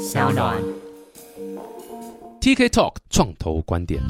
[0.00, 0.56] 小暖。
[2.40, 4.00] TK Talk 创投观点。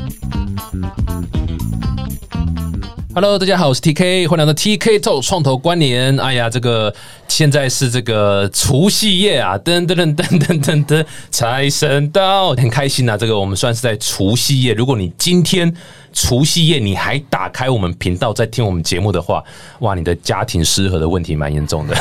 [3.13, 6.17] Hello，大家好，我是 TK，欢迎来到 TK Talk 创投观点。
[6.21, 6.95] 哎呀，这个
[7.27, 13.17] 现在是这个除夕夜啊，噔噔噔噔噔噔噔，财神到，很开心啊！
[13.17, 14.73] 这个我们算是在除夕夜。
[14.75, 15.75] 如果你今天
[16.13, 19.43] 除夕夜你还打开我们频道在听我们节目的话，
[19.81, 21.97] 哇，你的家庭失和的问题蛮严重的。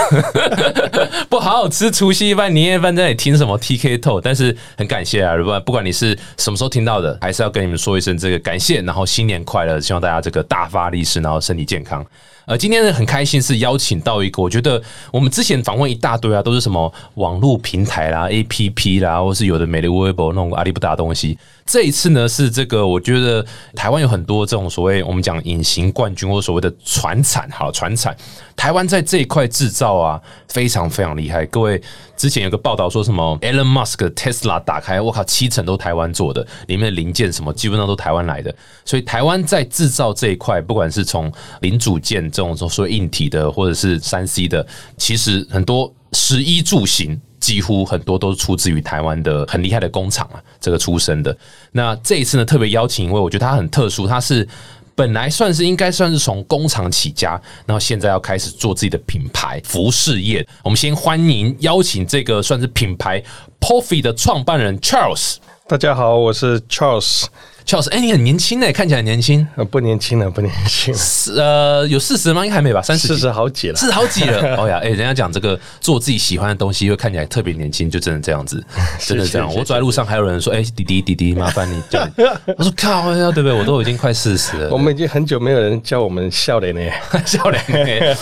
[1.29, 4.21] 不好好吃除夕饭、年夜饭，在那里听什么 TK Talk？
[4.23, 12.05] 但是很感谢啊，不管不管你是什么时候听到的，还是要跟你们说一声这个感谢，然后新年快乐，希望大家这个大发利市，然后身体健康。
[12.45, 14.81] 呃，今天呢很开心是邀请到一个，我觉得
[15.11, 21.37] 我们之前访问一大堆啊，都是什么网络平台啦、APP 啦，或是有的美丽微博那种阿里不达东西。
[21.69, 28.17] 这一次呢是这个，我觉得台湾有很多这种所谓我们讲隐形冠军或所谓的传产，好传产，
[28.55, 31.45] 台湾在这一块制造啊非常非常厉害。
[31.45, 31.79] 各位
[32.17, 38.51] 之前有个报道说什么 Elon Musk 的 Tesla 打开，我靠，七成都台湾做的，里面的零件什么基本上都台湾来的。
[38.83, 41.31] 所以台湾在制造这一块，不管是从
[41.61, 44.65] 零组件这种所谓硬体的，或者是三 C 的，
[44.97, 47.21] 其实很多食衣住行。
[47.39, 51.35] 几乎很多都是出自于台湾的很厉害的工厂啊，这个出身的。
[51.71, 54.47] 那这一次呢，特别邀请一位，我觉得他很特殊，他是
[54.95, 60.45] 本来算是应该算是从工厂起家，然后现在要开始做自己的品牌服饰业。
[60.63, 63.23] 我们先欢迎邀请这个算是品牌
[63.59, 65.37] Poffy 的创办人 Charles。
[65.67, 67.25] 大家好，我是 Charles。
[67.69, 72.43] Charles，哎、你很年轻哎，看起来很年轻，呃，不年轻了，不年轻了，是呃，有四十吗？
[72.43, 73.75] 应该还没吧，三十四十好几了。
[73.75, 74.39] 四十好几了。
[74.57, 78.59] 哦呀，哎、人家讲这个做自己喜欢的东西，会看起来特别年轻，就真的这样子，
[78.97, 79.47] 真的这样。
[79.53, 82.11] 我走在路上，还有人说：“哎、弟弟弟弟， 麻烦你叫你。”
[82.57, 83.53] 我说：“靠呀，对不对？
[83.53, 86.81] 我都已经快四十了。”我们已经很久没有人叫我们笑脸呢。
[87.23, 88.15] 笑脸呢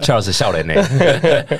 [0.00, 0.74] ，Charles 笑脸呢。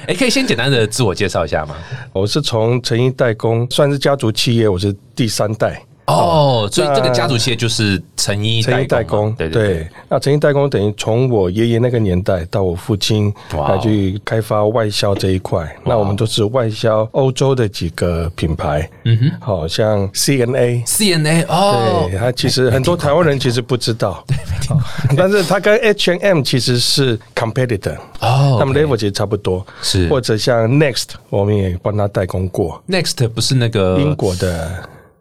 [0.06, 1.74] 哎，可以先简单的自我介绍一下吗？
[2.12, 5.82] 我是从成衣代工，算是家族企业，我是第三代。
[6.12, 9.88] 哦，所以这个家族企业就是成衣成衣代工嘛，对。
[10.08, 15.74] 那成衣代工等于从我爷爷那个年代到我父亲来去开发外销这一块。
[15.84, 20.86] 那我们都是外销欧洲的几个品牌，嗯哼，好像 CNA。
[20.86, 22.06] CNA 哦。
[22.10, 24.24] 对，，他其实很多台湾人其实不知道，
[24.68, 24.78] 好
[25.16, 30.08] 但是他跟 H&M 其实是 competitor，哦他们 level 其实差不多，是。
[30.08, 34.70] 或者像 Next，我们也帮他代工过，Next 不是那个英国的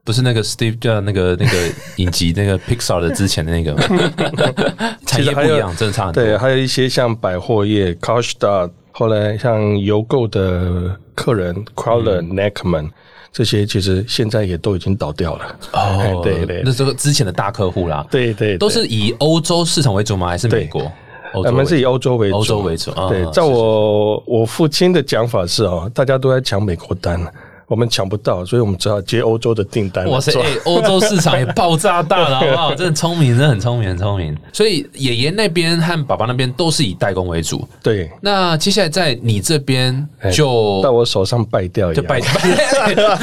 [0.03, 1.57] 不是那个 Steve 叫那个那个
[1.97, 3.83] 影集那个 Pixar 的之前的那个吗？
[5.05, 6.23] 产业不一样，真的差很多。
[6.23, 12.91] 对，还有一些像百货业 c o s t a 后来像邮购的客人 Crowler、Neckman 嗯
[13.31, 15.55] 这些，其实现在也都已经倒掉了。
[15.71, 16.61] 哎哦， 对对。
[16.65, 20.27] 那这个之前的大客户啦，对对，都是以欧洲市场为主吗？
[20.27, 20.91] 还是美国？
[21.33, 27.17] 我们是以欧洲为主，欧洲为主啊对，是在我我父亲的讲法是哦，大家都在抢美国单，
[27.71, 30.33] 我们抢不到，所以我们只好接欧洲的订单哇塞，
[30.65, 32.75] 欧洲市场也爆炸大了， 好不好？
[32.75, 34.37] 真的聪明，真的很聪明，很聪明。
[34.51, 37.65] 所以爷爷那边和爸爸那边都是以代工为主。
[37.81, 42.03] 对，那接下来在你这边哎就到我手上败掉一样。
[42.03, 42.19] 就败
[42.93, 43.17] 掉。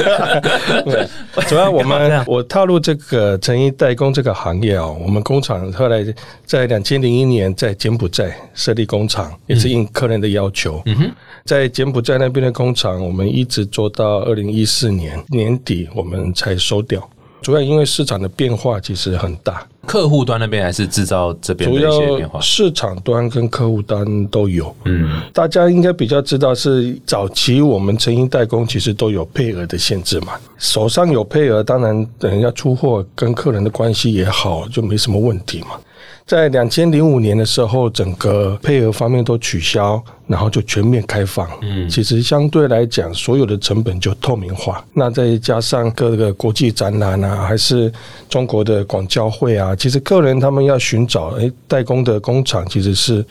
[1.46, 6.02] 主要我们 我踏入这个成衣代工这个行业哦，我们工厂后来
[6.46, 10.80] 在两千零一年在柬埔寨设立工厂，也是应客人的要求。
[10.86, 11.10] 嗯哼，
[11.44, 17.08] 在柬埔寨那边的工厂，我们一直做到二零一四年年底，我们才收掉。
[17.40, 22.40] 主要因为市场的变化其实很大，客户端那边还是制造这边主的一些变化要？
[22.40, 24.74] 市场端跟客户端都有。
[24.86, 35.78] 嗯，大家应该比较知道是早期我们成衣代工其实都有配额的限制嘛，手上有配额，当然等人家出货跟客人的关系也好，就没什么问题嘛。
[36.26, 41.48] 在两千零五年的时候，整个配额方面都取消，然后就全面开放。
[41.62, 44.84] 嗯，其实相对来讲，所有的成本就透明化。
[44.92, 47.90] 那再加上各个国际展览啊，还是
[48.28, 53.24] 中国的广交会啊，其实客人他们要寻找诶代工的工厂，其实是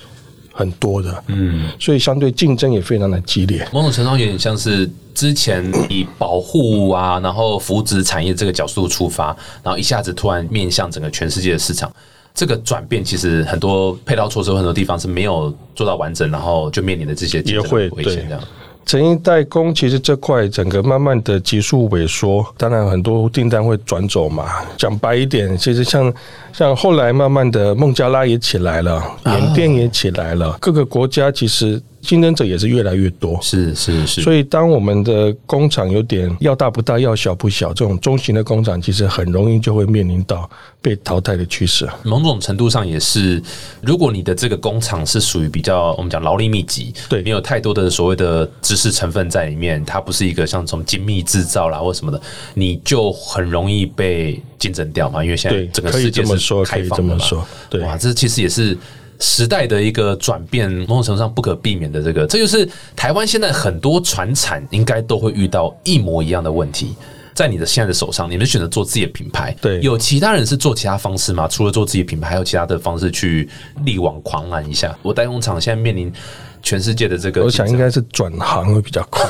[0.51, 1.23] 很多的。
[1.27, 3.67] 嗯，所以相对竞争也非常的激烈。
[3.71, 9.27] 某种程度上有点像是之前以保护啊，然后扶植产业这个角度出发，
[9.61, 11.91] 然后一下子突然面向整个全世界的市场。
[12.37, 18.43] 这个转变其实很多配套措施，很多地方是没有做到完整，然后就面临的这些也会的危险这样。
[18.85, 24.45] 成衣代工其实这块整个慢慢的急速萎缩，当然很多订单会转走嘛。
[24.77, 26.13] 讲白一点，其实像
[26.53, 31.81] 像后来慢慢的孟加拉也起来了，缅甸也起来了，各个国家其实。
[32.07, 33.37] 竞争者也是越来越多。
[33.41, 40.49] 是是是，所以，当我们的工厂有点要大不大、要小不小，这种中型的工厂，其实很容易就会面临到
[40.81, 41.87] 被淘汰的趋势。
[42.03, 43.43] 某种程度上也是，
[43.81, 52.21] 如果你的这个工厂是属于比较我们讲劳力密集，对没有太多的所谓的知识成分在里面，它不是一个像什么精密制造啦或什么的，
[52.53, 55.21] 你就很容易被竞争掉嘛。
[55.21, 58.77] 因为现在整个可以世界是这么说可以开放的嘛这么说对哇，这其实也是。
[59.19, 66.95] 时代的一个转变，某种程度上不可避免的，这个这就是台湾现在很多船产应该都会遇到一模一样的问题。
[67.33, 71.47] 在你的现在的手上，你们选择做自己的品牌，对有其他人是做其他方式吗？
[71.47, 73.47] 除了做自己品牌，还有其他的方式去
[73.85, 74.97] 力挽狂澜一下？
[75.03, 76.11] 我代工厂现在面临
[76.63, 79.23] 全世界的这个，我想应该是转行会比较快。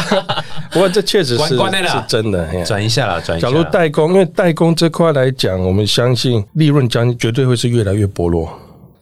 [0.72, 2.48] 不过这确实是是真的。
[2.50, 3.46] 嘿转一下啦，转一下。
[3.50, 8.48] 假如代工，因为代工这块来讲，我们相信利润将绝对会是越来越薄弱。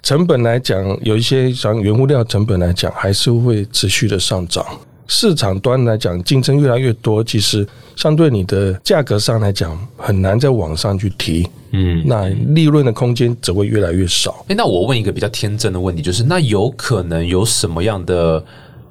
[0.02, 4.64] 成本来讲，有一些像原物料成本来讲，还是会持续的上涨。
[5.06, 7.66] 市场端来讲，竞争越来越多，其实
[7.96, 11.46] 相对你的价格上来讲，很难再往上去提。
[11.72, 14.44] 嗯，那利润的空间只会越来越少。
[14.48, 18.42] 哎、那我问一个比较天真的问题，就是那有可能有什么样的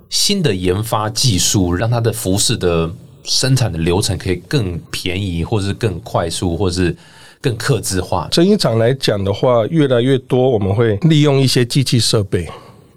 [0.10, 2.90] 新的研发技术，让它的服饰的
[3.24, 6.96] 生产的流程可以更便宜，或是更快速，或是
[7.42, 8.28] 更克制化？
[8.32, 12.48] 整一场来讲的话，越来越多我们会利用一些机器设备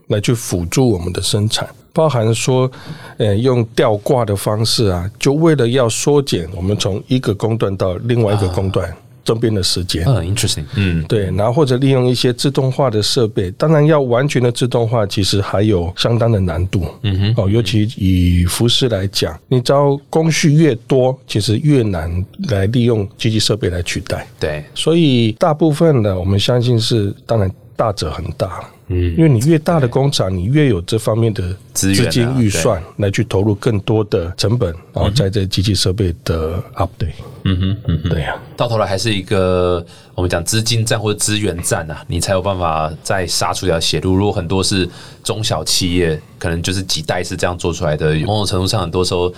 [0.09, 2.71] 来去辅助我们的生产，包含说，
[3.17, 10.05] 呃，用吊挂的方式啊，就为了要缩减我们从一个工段到另外一个工段这边的时间。
[10.07, 16.85] 嗯，interesting，嗯，对，然后或者利用一些自动化的设备，当然要完全的自动化，其实还有相当的难度。
[17.03, 24.27] 嗯哼，哦，尤其以服饰来讲，你只要工序越多，其实越难来利用机器设备来取代。
[24.39, 38.09] 对，所以大部分的我们相信是，当然大者很大，嗯，因为你越大的工厂，你越有这方面的资金预算来去投入更多的成本，然后在这机器设备的 update，嗯哼，嗯哼。
[38.11, 39.85] 对呀、到头来还是一个
[40.15, 44.15] 我们讲资金战或者资源战啊，你才有办法再杀出一条血路。
[44.15, 44.89] 如果很多是
[45.23, 49.33] 中小企业，可能就是几代是这样做出来的，某种程度上很多时候。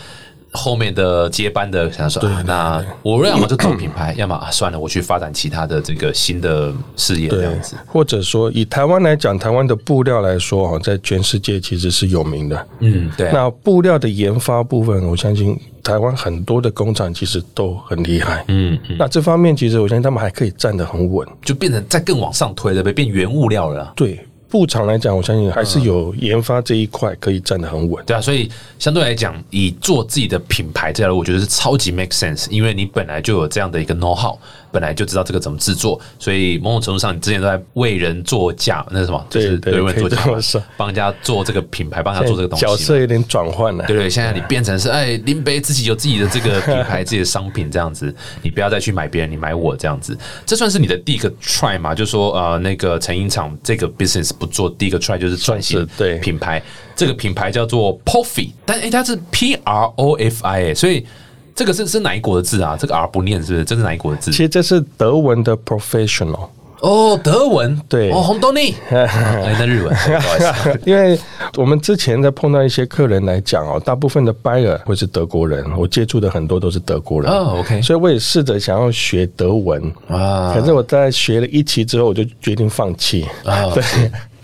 [0.53, 12.67] 后面的接班的想说，啊、那我要么就走品牌， 要么啊算了，我去发展其他的这个新的事业这对样子。，或者说以台湾来讲，台湾的布料来说，哈，在全世界其实是有名的。
[12.81, 18.45] 嗯，对啊，那布料的研发部分，我相信台湾很多的工厂其实都很厉害。
[18.49, 21.27] 嗯，嗯那这方面其实我相信他们还可以站得很稳。
[21.43, 23.93] 就变成再更往上推了呗，变原物料了啊。
[23.95, 28.05] 对布厂来讲，我相信还是有研发这一块可以站得很稳。
[28.05, 28.49] 对啊，所以
[28.79, 34.39] 相对来讲，以做自己的品牌这条路，我觉得是超级 make sense，因为你本来就有这样的一个 know how，
[34.71, 39.27] 本来就知道这个怎么制作，所以某种程度上，你之前都在为人做嫁，那是什么？
[39.31, 42.71] 就是对人做价嘛可以这么说，帮人家做这个品牌，帮他做这个东西嘛。
[42.71, 43.85] 角色有点转换了。
[43.87, 51.95] 对对，现在你变成是哎，林北自己有自己的这个品牌、自己的商品这样子，你不要再去买别人，你买我这样子，这算是你的第一个 try 嘛？
[51.95, 56.63] 就说呃，那个成衣厂这个 business 不做，第一个 try 就是转型是对品牌，
[56.95, 61.05] 这个品牌叫做 Poffy，但哎，它是 P R O F I，哎，所以
[61.57, 62.77] 这个是是哪一国的字啊？
[62.79, 63.65] 这个 R 不念是不是？
[63.65, 64.37] 这是哪一国的字其？
[64.37, 66.49] 实这是德文的 professional，
[66.81, 71.19] 哦，德文，对哦，红豆泥， 哎，那日文，不好意思， 因为
[71.57, 77.33] 我们之前在碰到一些客人来讲哦，大部分的 buyer 会是德国人，我接触的很多都是德国人。
[77.33, 83.27] 哦，OK，所以我也试着想要学德文啊可是我在学了一期之后，我就决定放弃。
[83.47, 83.83] 啊， 对，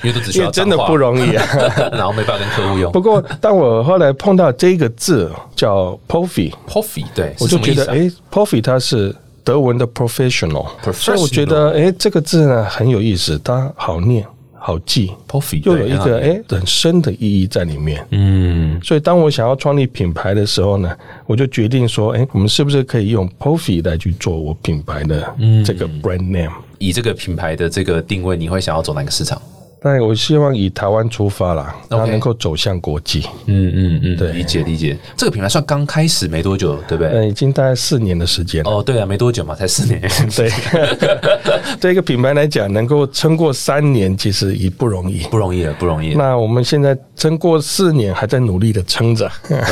[0.02, 1.44] 因为都只需要真的不容易啊。
[1.92, 3.00] 然后没办法跟客户用不。
[3.00, 14.24] 过，当我后来碰到这个字叫 Poffy，Poffy 对，我就觉得，哎，Poffy 它是德文的 professional，Professional 所以我觉得，哎，这个字呢很有意思，它好念、
[14.58, 18.06] 好记，Poffy 又有一个哎很深的意义在里面。
[18.10, 26.52] 嗯，所以，当我想要创立品牌的时候呢，我就决定说，哎，我们是不是可以用 Poffy 来去做我品牌的这个 brand name？
[26.78, 29.40] 以这个品牌的这个定位，你会想要走哪个市场？
[29.82, 33.26] 但我希望以台湾出发啦，它能够走向国际。
[33.46, 34.96] 嗯嗯嗯，对理解理解。
[35.16, 37.12] 这个品牌算刚开始没多久，对不对？
[37.12, 38.70] 嗯，已经大概四年的时间了。
[38.70, 40.00] 哦，对啊，没多久嘛，才四年。
[40.36, 40.50] 对，
[41.80, 45.24] 对一个品牌来讲，能够撑过三年，其实已不容易。
[45.24, 46.14] 不容易了，不容易。
[46.14, 49.30] 那我们现在撑过四年，还在努力的撑着。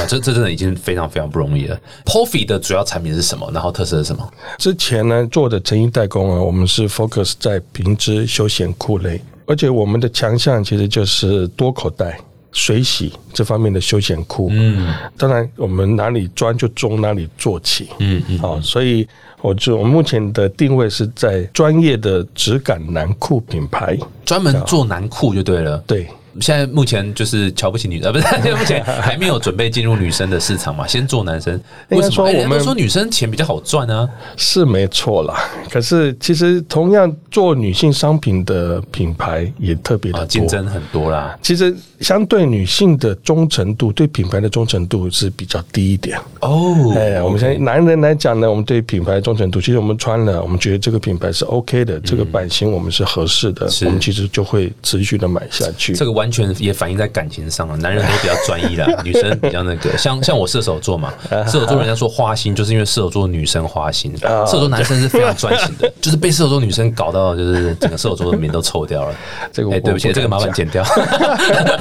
[0.08, 1.78] 这这真的已经非常非常不容易了。
[2.04, 3.48] Poffy 的主要产品是什么？
[3.52, 4.28] 然后特色是什么？
[4.58, 9.20] 之前呢做的成衣代工啊，我们是 focus 在平织休闲裤类，
[9.50, 12.16] 而且我们的强项其实就是多口袋。
[12.52, 19.06] 水洗这方面的休闲裤，嗯，当然我们哪里专就从哪里做起，嗯嗯，好、所以
[19.40, 25.78] 我就我目前的定位是在专业的质感男裤品牌，专门做男裤就对了。
[25.86, 26.08] 对，
[26.40, 31.60] 现在目前就是瞧不起女， 呃，不是，目前还没有准备进入女生的市场嘛，先做男生。
[31.88, 32.24] 为什么？
[32.42, 34.08] 我们都说女生钱比较好赚啊。
[34.36, 35.34] 是没错啦。
[35.70, 41.36] 可是其实同样做女性商品的品牌也特别的竞争很多啦。
[41.42, 46.18] 其实相对女性的忠诚度，对品牌的忠诚度是比较低一点。
[46.40, 55.94] 哦，哎，我们现在男人来讲呢，我们对品牌忠诚度，其实我们穿了，我们觉得这个品牌是 OK 的，这个版型我们是合适的，是我们其实就会持续的买下去。
[55.94, 59.96] 这个完全也反映在感情上了，男人都比较专一啦， 女生比较那个。
[59.96, 61.10] 像像我射手座嘛，
[61.46, 69.14] 射手座人家说花心，就是因为射手座女生花心，啊射手座男生是非常专情的， 就是被射手座女生搞到，就是整个射手座的名都臭掉了。
[69.40, 70.84] 哎，这个我对不起，不这个麻烦剪掉。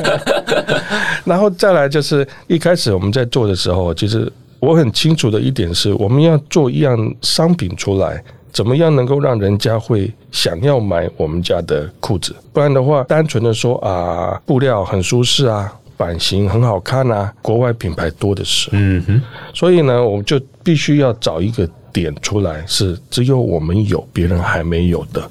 [1.25, 4.31] 然后再来就是一开始我们在做的时候，其实
[4.61, 12.35] 我很清楚的一点是，我们要做一样商品出来，怎么样能够让人家会想要买我们家的裤子？
[12.51, 18.69] 不然的话，单纯的说啊，布料很舒适啊，版型很好看啊，国外品牌多的是。
[18.73, 19.21] 嗯哼，
[19.53, 25.29] 所以呢，我们就必须要找一个点出来，是只有我们有，别人还没有的。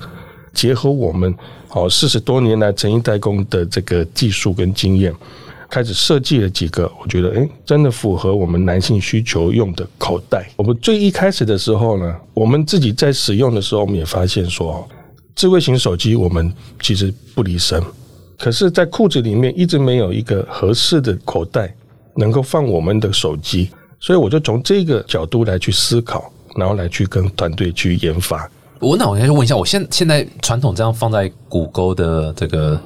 [0.52, 1.32] 结合我们
[1.68, 5.14] 好四十多年来成衣代工的这个技术跟经验，
[5.70, 10.48] 开始设计了几个，我觉得诶真的符合我们男性需求用的口袋。
[10.56, 14.88] 我们最一开始的时候呢，我们自己在使用的时候，我们也发现说，
[15.34, 17.82] 智慧型手机我们其实不离身，
[18.38, 21.75] 可是，在裤子里面一直没有一个合适的口袋
[22.16, 23.70] 能够放我们的手机，
[24.00, 28.48] 所以我就从这个角度来去思考，然后来去跟团队去研发。
[28.80, 32.78] 我那我应该问一下，我现现在传统这样放在骨沟的这个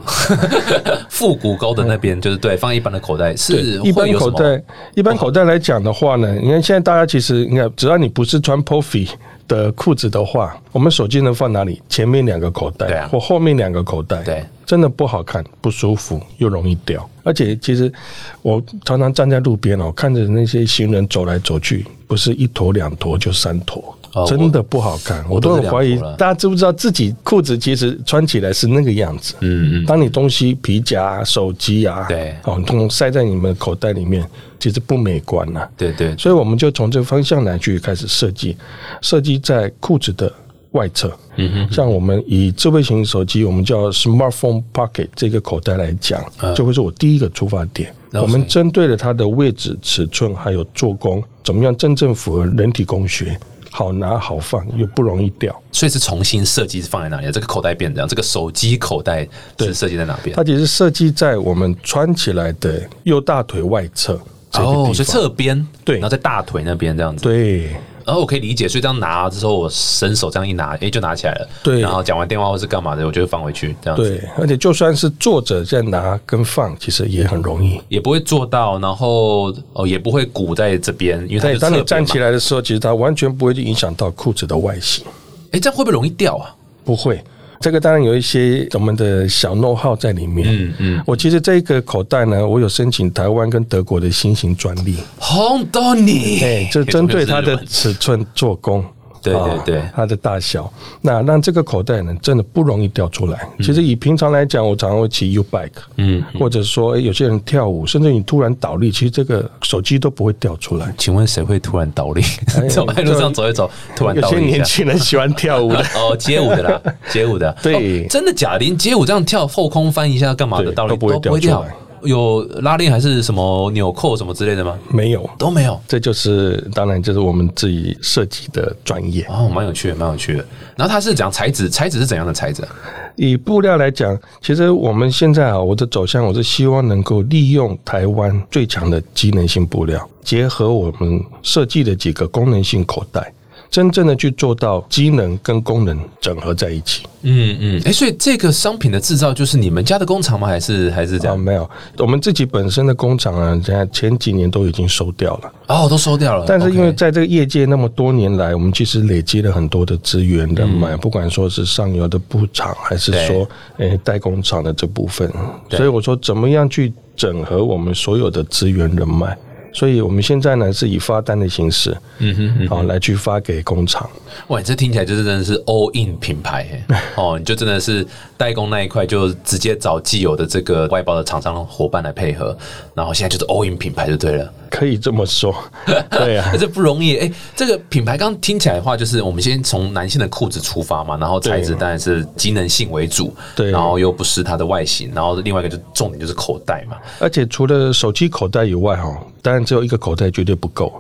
[1.11, 4.11] 腹股沟的那边，就是对，放一般的口袋是一般？
[4.13, 4.63] 口袋，
[4.95, 9.09] 一般口袋来讲的话呢，你看现在大家其实你看，只要你不是穿 Puffy
[9.47, 11.83] 的裤子的话，我们手机能放哪里？
[11.89, 17.09] 前面两个口袋，对啊或后面两个口袋，对，真的不好看，不舒服，又容易掉。
[17.23, 17.93] 而且其实
[18.41, 23.95] 我常常站在路边哦，看着那些行人走来走去，不是一坨两坨就三坨。
[24.15, 25.99] 哦真的不好看，我我都很怀疑。
[26.19, 29.35] 大家知不知道自己裤子其实穿起来是那个样子。
[29.41, 32.35] 嗯嗯，当你东西皮夹、啊、手机啊，对。
[32.45, 34.25] 哦，通通塞在你们的口袋里面，
[34.59, 38.57] 其实不美观呐、对对，所以我们就从这个方向来去开始设计，
[39.01, 40.33] 设计在裤子的
[40.73, 41.11] 外侧。
[41.37, 46.23] 嗯哼，像我们以智慧型手机，我们叫 Smartphone Pocket 这个口袋来讲，
[46.55, 47.95] 就会是我第一个出发点。
[48.13, 53.41] 我们针对了它的位置、尺寸还有做工，怎么样真正符合人体工学，
[53.73, 55.61] 好拿好放又不容易掉。
[55.73, 57.33] 所以是重新设计是放在哪里？
[57.33, 59.27] 这个口袋变这样，这个手机口袋
[59.59, 60.37] 是设计在哪边？
[60.37, 64.15] 它其实设计在我们穿起来的右大腿外侧
[64.53, 64.95] 哦，方。
[64.95, 67.23] 所以侧边对然后在大腿那边这样子。
[67.25, 67.75] 对
[68.05, 71.49] 然后我可以理解，所以这样拿之后，我伸手这样一拿，诶，就拿起来了。
[71.63, 77.81] 对然后讲完电话或是干嘛的，我就会放回去，这样子对，而且就算是坐着在拿跟放，其实也很容易。
[77.89, 85.05] 也不会做到，然后哦也不会鼓在这边，因为它对，是当你站起来，来的时候，其实它完全不会去影响到裤子的外形，
[85.53, 86.55] 诶，这样会不会容易掉啊？
[86.85, 87.23] 不会。
[87.63, 90.47] 这个当然有一些我们的小 know how 在里面。
[90.51, 98.85] 嗯嗯，我其实这个口袋呢，我有申请台湾跟德国的新型专利，红豆泥，哎，就针对它的尺寸、做工。
[99.23, 103.47] 对对啊对它的大小，那让这个口袋呢，真的不容易掉出来。
[103.59, 110.93] 其实以平常来讲，我常常会骑 U bike，嗯，或者说，诶有些人跳舞，甚至你突然倒立，其实这个手机都不会掉出来。
[110.99, 112.23] 请问谁会突然倒立？
[112.69, 114.63] 走在路上走一走，突然有些年。
[114.63, 118.61] 轻人喜欢跳舞的， 哦，街舞的啦，街舞的，对哦真的假的？
[118.61, 121.75] 连街舞这样跳后空翻一下干嘛的，对倒立都不会掉出掉来。
[122.05, 124.79] 有拉链还是什么纽扣什么之类的吗？
[124.91, 125.29] 没有。
[125.39, 125.81] 都没有。
[125.87, 129.25] 这就是当然，就是我们自己设计的专业。
[129.29, 130.45] 哦，蛮有趣的，蛮有趣的。
[130.77, 132.69] 然后它是讲材质，材质是怎样的材质啊？
[133.17, 143.33] 以布料来讲，其实我们现在啊，我的走向我是希望能够利用台湾最强的机能性布料，结合我们设计的几个功能性口袋，
[143.73, 147.05] 真正的去做到机能跟功能整合在一起。
[147.23, 150.47] 嗯嗯，哎，所以这个商品的制造就是你们家的工厂吗？
[150.47, 151.41] 还是还是这啊，样？
[151.41, 155.53] 没有，我们自己本身的工厂啊，现在前几年都已经收掉了。
[155.69, 156.45] 哦，都收掉了。
[156.47, 163.49] 但是因为在这个业界那么多年来，我们其实累积了很多的资源人嗯脉，不管说是上游的布厂，还是说
[163.79, 165.33] 诶代工厂的这部分，
[165.71, 169.35] 所以我说怎么样去整合我们所有的资源人脉。
[169.73, 174.09] 所以我们现在呢是以发单的形式，嗯哼嗯，好来去发给工厂。
[174.49, 182.57] 哇，你这听起来就是真的是 all in 品牌嘿 哦，你就真的是代工那一块就直接找既有的这个外包的厂商伙伴来配合，
[182.95, 184.53] 然后现在就是 all in 品牌就对了。
[184.73, 185.55] 可以这么说，
[186.11, 187.19] 对啊，这不容易。
[187.19, 196.97] 哎、这个品牌刚听起来的话，就是我们先从男性的裤子出发嘛，然后材质当然是机能性为主，对然后又不失它的外形，然后另外一个就重点就是口袋嘛。
[197.21, 200.91] 而且除了手机口袋以外，哈，当然只有一个口袋绝对不够，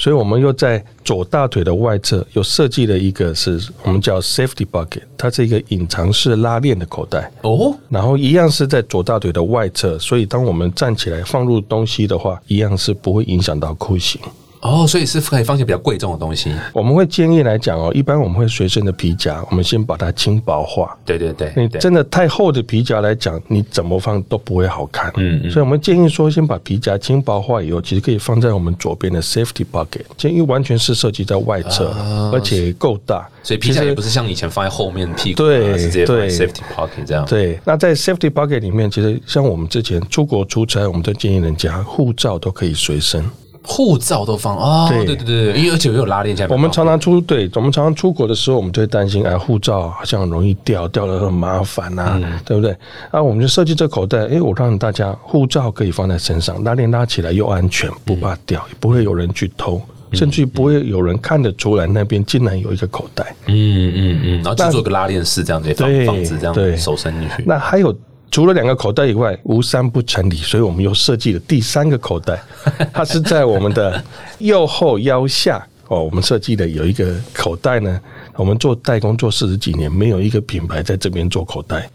[0.00, 7.30] 所以我们又在左大腿的外侧又设计了一个是我们叫 safety bucket，它是一个隐藏式拉链的口袋。
[7.42, 14.18] 哦，然后一样是在左大腿的外侧，所以当我们站起来放入东西的话，一样是不会影响到裤型。
[14.60, 16.54] 哦，所以是可以放些比较贵重的东西。
[16.72, 20.96] 我们会建议来讲哦，一般我们会随身的皮夹，我们先把它轻薄化。
[21.04, 25.10] 对对对你，真的太厚的皮夹来讲，你怎么放都不会好看。
[25.16, 31.94] 嗯嗯所以我们建议说，先把皮夹轻薄化以后，其实可以放在我们左边的 safety bucket，建议完全是设计在外侧，
[32.32, 33.26] 而且够大。
[33.42, 37.24] 所以皮夹也不是像以前放在后面屁股，对是直接放在对 safety pocket 这样。
[37.24, 43.24] 对，那在 safety bucket 里面，其实像我们之前出国出差，我们都建议人家护照都可以随身。
[43.62, 46.50] 护照都放哦，对对对对对，因为而且又有拉链这样。
[46.50, 52.74] 我们常常出对，我们常常出国的时候，我们就会担心，哎，护照好像容易掉，掉了很麻烦呐、对不对？
[53.10, 59.80] 啊，我们就设计这口袋，哎，我让大家护照可以放在身上，拉链拉起来又安全，不怕掉，也不会有人去偷。
[60.12, 63.32] 甚至不会有人看得出来那边竟然有一个口袋。
[63.46, 67.44] 嗯嗯嗯，然后就做个拉链式这样子，放对放置这样对手伸进去。
[67.46, 67.96] 那还有
[68.30, 72.40] 除了两个口袋以外，无三不成理，所以我们又设计了第三个口袋，
[72.92, 74.02] 它是在我们的
[74.38, 76.04] 右后腰下哦。
[76.04, 78.00] 我们设计的有一个口袋呢，
[78.36, 81.90] 我们做代工做四十几年，没有一个品牌在这边做口袋。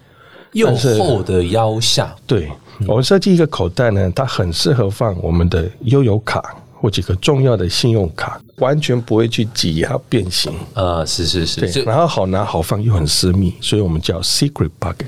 [0.54, 2.50] 右后的腰下，对，
[2.88, 10.54] 我们设计一个口袋呢，它很适合放我们的悠游卡或几个重要的信用卡，完全不会去挤压变形。
[10.74, 15.08] 呃，是是是，对，然后好拿好放又很私密，所以我们叫 secret pocket。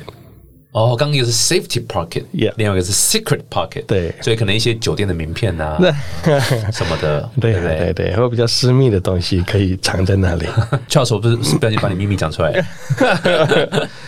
[0.77, 2.53] 哦，刚刚一个是 safety pocket，Yeah。
[2.57, 4.13] 另外一个是 secret pocket，对。
[4.21, 5.77] 所以可能一些酒店的名片 呐、
[6.71, 7.77] 什么的， 对不对？
[7.77, 10.45] 对对，会比较私密的东西可以藏在那里，
[10.87, 12.51] 教授不是不小心把你秘密讲出来，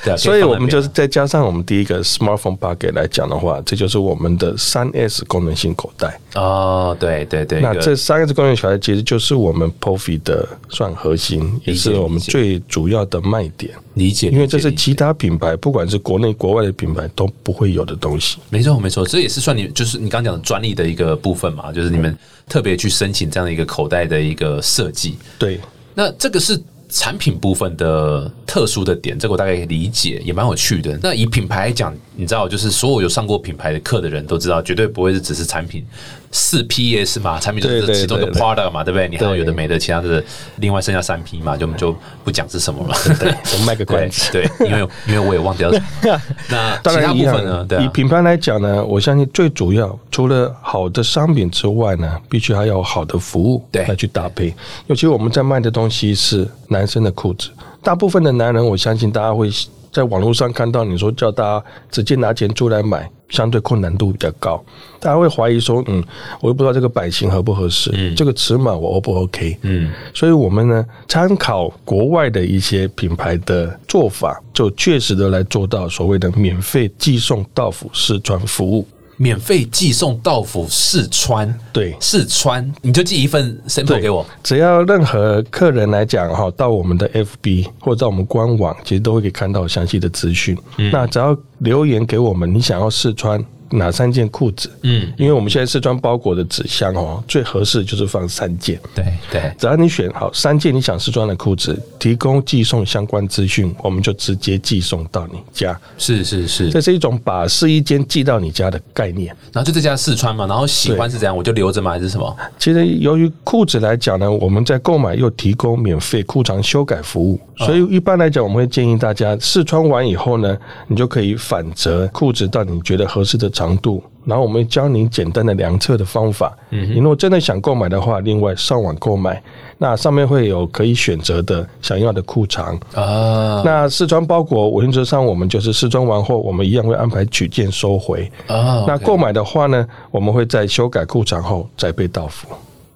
[0.03, 6.19] 对啊，所以我们就是是再加上我们第一个 smartphone pocket 来讲的话，这就是我们的三 S 功能性口袋。
[6.35, 18.37] 哦，对对对，那这三 S 功能性口袋其实就是我们 POFI 的算核心，也是我们最主要的卖点，理解，因为这是其他品牌，不管是国内国外的品牌都不会有的东西。
[18.49, 25.17] 没错没错，这也是算你就是你刚刚讲的专利的一个部分嘛，就是你们特别去申请这样的一个口袋的一个设计。
[25.37, 25.59] 对，
[25.93, 30.97] 那这个是产品部分的特殊的点，这个我大概理解，也蛮有趣的。
[31.01, 35.85] 那以品牌来讲，你知道，就是所有有上过品牌的课的人都知道，绝对不会是只是产品
[36.31, 39.07] 四 PS 嘛，产品就是其中一个 product 嘛，对不对？
[39.07, 40.23] 你还有有的没的，其他的
[40.57, 42.95] 另外剩下三 P 嘛，就我们就不讲是什么了。
[43.19, 44.31] 对，我卖个关子。
[44.31, 45.81] 对，因为因为我也忘掉了。
[46.49, 47.65] 那当然一部分呢？
[47.69, 54.53] 对啊，以品牌来讲呢，我相信最主要除了好的商品之外呢，必须还要有好的服务对来去搭配。
[54.87, 56.47] 尤其我们在卖的东西是
[56.79, 57.49] 男生的裤子，
[57.83, 59.49] 大部分的男人，我相信大家会
[59.91, 64.63] 在网络上看到你说叫大家直接拿钱出来买，相对困难度比较高，
[64.97, 66.01] 大家会怀疑说，嗯，
[66.39, 69.57] 我又不知道这个版型合不合适，嗯这个尺码我 O 不 OK？
[69.63, 78.87] 嗯，所以我们呢参考国外的一些品牌的做法，就确实的来做到所谓的免费寄送到府试穿服务。
[79.21, 84.25] 免费寄送到府试穿，对试穿你就寄一份 sample 给我。
[84.41, 90.57] 只要任何客人来讲哈，到我们的 FB 或者到我们官网，其实都会可以看到详细的资讯。
[90.89, 94.69] 那只要留言给我们，你想要试穿哪三件裤子？
[94.81, 98.79] 嗯，因为我们现在试穿包裹的纸箱哦，最合适就是放三件。
[98.95, 105.79] 对对，只要你选好三件你想试穿的裤子，提供寄送相关资讯，我们就直接寄送到你家。
[105.97, 106.69] 是是是。
[106.69, 109.35] 这是一种把试衣间寄到你家的概念。
[109.53, 111.91] 然后就在家试穿嘛，然后喜欢是怎样，我就留着嘛？
[111.91, 112.35] 还是什么？
[112.57, 124.01] 其实由于裤子来讲呢，我们在购买又提供免费裤长修改服务，所以一般来讲，我们会建议大家试穿完以后呢，你就可以反折裤子到你觉得合适的长度。
[124.25, 126.55] 然后我们会教您简单的量测的方法。
[126.69, 129.41] 嗯，你如果真的想购买的话，另外上网购买，
[129.79, 132.77] 那上面会有可以选择的想要的裤长。
[132.93, 138.31] 啊那试穿包裹原则上我们就是试穿完后，我们一样会安排取件收回。
[138.45, 142.47] 啊那购买的话呢，我们会在修改裤长后再被到付，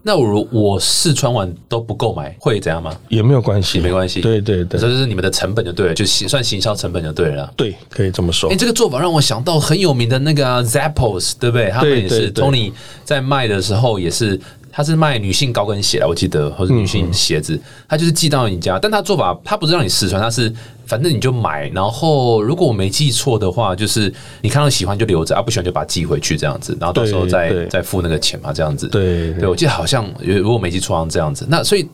[0.06, 2.94] 那我如我试穿完都不购买，会怎样吗？
[3.08, 7.52] 也没有关系，也没关系对对对这就是你们的成本就对了，就行算行销成本就对了。
[7.56, 8.56] 对，可以这么说哎、。
[8.56, 11.70] 这个做法让我想到很有名的那个、啊、Zappos，对不对？
[11.70, 12.74] 他们也是 Tony
[13.06, 14.40] 在卖的时候也是
[14.76, 20.52] 他是卖女性高跟鞋的，我记得或者女性鞋子，他就是寄到你家，但他做法他不是让你试穿，他是
[20.88, 28.88] 反正你就买，然后如果我没记错的话，就是你看到喜欢就留着，啊不喜欢就把它寄回去这样子，然后到时候再再付那个钱嘛，这样子。
[28.88, 31.46] 对对，我记得好像如果没记错，好像这样子。
[31.48, 31.88] 那所以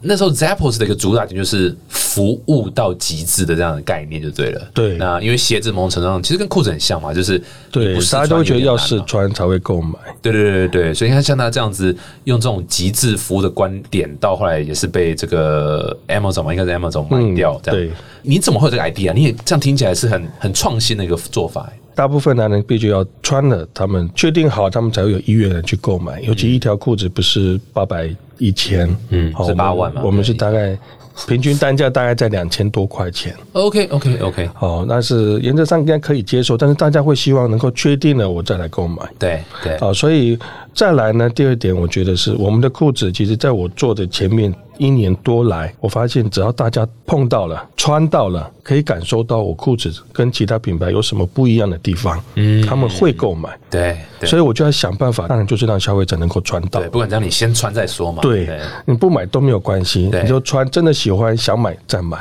[0.00, 4.70] 那时候 Zappos 的一个主打点就是服务到极致的这样的概念就对了。
[4.74, 9.98] 对那因为鞋子某种程度上其实跟裤子很像嘛，就是你对大家都会觉得要试穿才会购买。
[10.20, 17.60] 对对对对对，所以你看像他这样子用这种极致服务的观点，到后来也是被这个 Amazon 嘛，应该是 Amazon 买掉。
[17.62, 17.90] 这样，对
[18.22, 19.12] 你怎么会有这个 idea？
[19.12, 21.80] 你也这样听起来是很很创新的一个做法、欸。
[21.96, 26.20] 大部分男人必须要穿了，他们确定好，他们才会有意愿的去购买。
[26.20, 30.78] 尤其一条裤子不是八百、一千，嗯好是8万嘛我们是大概
[31.26, 33.34] 平均单价大概在两千多块钱。
[33.52, 39.02] OK OK OK，好，那是原则上应该可以接受，但是大家会希望能够确定了我再来购买。
[39.18, 40.38] 对对，啊，所以
[40.74, 53.48] 再来呢，第二点，我觉得是我们的裤子，其实在我做的前面一年多来，我发现只要大家碰到了、穿到了，可以感受到我裤子跟其他品牌有什么不一样的地方，嗯他们会购买。
[53.70, 56.88] 对对所以我就要想办法，当然就是让消费者能够穿到对，。
[56.88, 58.20] 不管怎样，你先穿再说嘛。
[58.20, 58.48] 对，
[58.84, 62.18] 你不买都没有关系，你就穿，真的喜欢想买再买。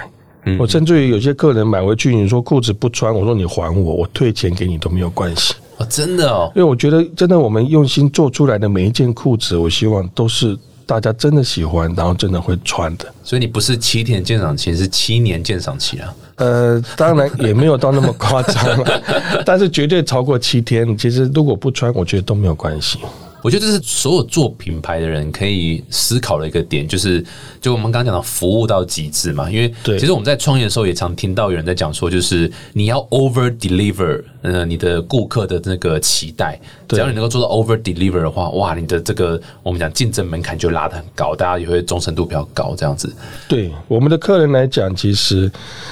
[0.48, 5.56] 嗯我甚至于有些客人买回去，你说裤子不穿，我说你还我，我退钱给你都没有关系。
[5.78, 13.06] 哦，真的哦，因为我觉得，真的我们用心做出来的每一件裤子，我希望都是大家真的喜欢，然后真的会穿的。
[13.24, 16.14] 所以你不是七天鉴赏期，是七年鉴赏期啊。
[16.36, 19.02] 呃，当然也没有到那么夸张了，
[19.44, 20.96] 但是绝对超过七天。
[20.96, 23.00] 其实如果不穿，我觉得都没有关系。
[23.46, 27.24] 我觉得这是所有做品牌的人可以思考的一个点，就是
[27.62, 29.48] 就我们刚刚讲的服务到极致嘛。
[29.52, 43.16] 因为其实我们在创业的时候也常听到有人在讲说，就是你要 over deliver，呃，你的顾客的那个期待，只要你能够做到 over deliver 的话，哇，你的这个我们讲竞争门槛就拉得很高，大家也会忠诚度比较高，这样子。
[43.48, 45.52] 对我们的客人来讲，其实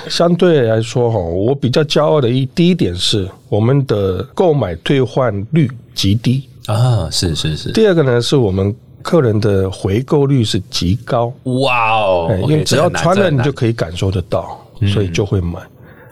[0.10, 11.34] 相对来说哈，我比较骄傲的一第一点是我们的购买退换率极低，啊，是是是，第二个呢是我们客人的回购率是极高。
[11.44, 14.60] 哇哦哎，因为只要穿了，你就可以感受得到，
[14.94, 15.60] 所以就会买。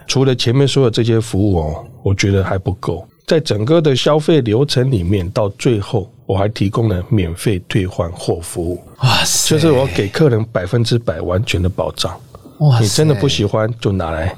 [0.06, 3.06] 除了前面说的这些服务哦，我觉得还不够。
[3.26, 12.14] 在整个的消费流程里面，到最后我还提供了免费退换货服务，哇塞，就是我给客人百分之百完全的保障。
[12.58, 14.36] 哇你真的不喜欢就拿来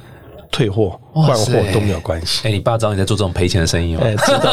[0.55, 2.47] 退货、换货都没有关系。
[2.47, 4.03] 哎、你爸知道你在做这种赔钱的生意吗？
[4.05, 4.53] 哎，知道，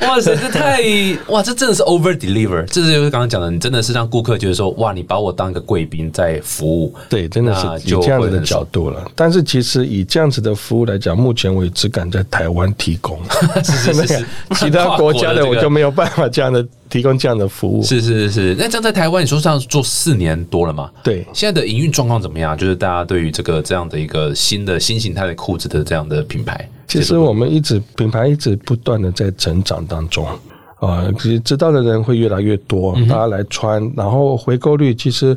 [0.06, 0.80] 哇塞，这太
[1.26, 6.94] 哇，这真的是 over deliver，这就是刚刚讲的，你真的是让顾客觉得说，哇，你把我当一个贵宾在服务。
[7.08, 9.04] 对，真的是有这样子的角度了。
[9.16, 13.18] 但是其实以这样子的服务来讲，目前为止只敢在台湾提供，
[13.64, 17.82] 是是是是 其他国家的我就没有办法这样的提供这样的服务。
[17.82, 20.88] 是是是是，那这样在台湾，你说这样做四年多了嘛？
[21.02, 22.56] 对，现在的营运状况怎么样？
[22.56, 30.24] 就是大家对于这个这样的一个新的新形态的裤子的这样的品牌，其实我们一直品牌一直不断的在成长当中。
[30.78, 35.36] 啊，其实知道的人会越来越多，嗯大家来穿，然后回购率其实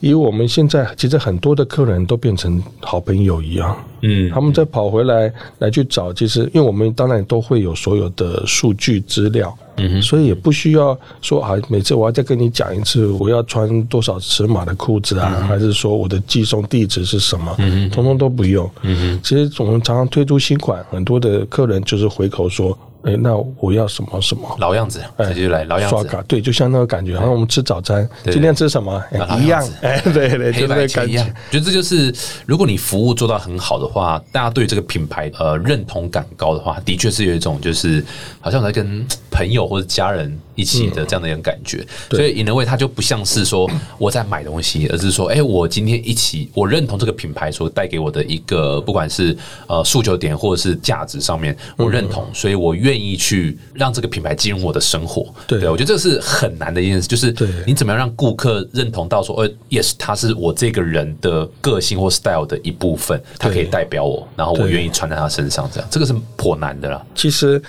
[0.00, 18.70] 以我们现在其实很多的客人都变成好朋友一样，嗯他们再跑回来来去找，其实因为我们当然都会有所有的数据资料，嗯所以也不需要说啊，每次我要再跟你讲一次，我要穿多少尺码的裤子啊，还是说我的寄送地址是什么，嗯通通都不用。
[18.82, 24.56] 嗯其实我们常常推出新款，很多的客人就是回口说，哎，那我要什么什么。
[24.58, 29.02] 老样子，哎这就来老样子，刷卡对，就像那个感觉，好像我们吃早餐，对今天吃什么
[29.40, 32.14] 一样哎，对对，就是那个感钱一样觉。，觉得这就是
[32.46, 38.04] 如果你服务做到很好的话，大家对这个品牌呃认同感高的话，的确是有一种就是
[38.40, 41.84] 好像我在跟朋友或者家人一起的这样的一种感觉。
[42.10, 43.68] 所以 in a way 它就不像是说
[43.98, 55.26] 我在买东西，而是说，哎、我今天一起我认同这个品牌所带给我的一个不管是呃诉求点或者是价值上面，我认同，所以我愿意去让这个品牌进入我的生活。
[55.48, 55.64] 对。
[55.68, 57.34] 我觉得这是很难的一件事，就是
[57.66, 67.04] 你怎么样让顾客认同到说，呃，yes，他是我这个人的个性或 style 的一部分，他可以代表我，然后我愿意穿在他身上，这样这个是颇难的啦。
[67.14, 67.60] 其实